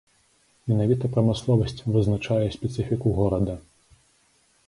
Менавіта 0.69 1.05
прамысловасць 1.15 1.83
вызначае 1.97 2.47
спецыфіку 2.57 3.07
горада. 3.21 3.55